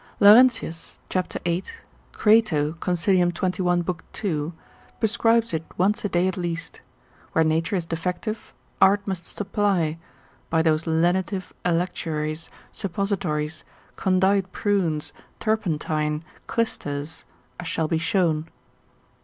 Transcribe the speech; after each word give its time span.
Laurentius, 0.19 0.97
cap. 1.09 1.31
8, 1.45 1.75
Crato, 2.11 2.71
consil. 2.79 3.31
21. 3.31 3.83
l. 3.87 3.97
2. 4.13 4.53
prescribes 4.99 5.53
it 5.53 5.63
once 5.77 6.03
a 6.03 6.09
day 6.09 6.27
at 6.27 6.37
least: 6.37 6.81
where 7.33 7.43
nature 7.43 7.75
is 7.75 7.85
defective, 7.85 8.51
art 8.81 9.05
must 9.05 9.27
supply, 9.27 9.99
by 10.49 10.63
those 10.63 10.87
lenitive 10.87 11.53
electuaries, 11.63 12.49
suppositories, 12.71 13.63
condite 13.95 14.51
prunes, 14.51 15.13
turpentine, 15.39 16.23
clysters, 16.47 17.23
as 17.59 17.67
shall 17.67 17.87
be 17.87 17.99
shown. 17.99 18.49